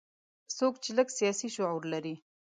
[0.57, 2.15] څوک چې لږ سیاسي شعور لري.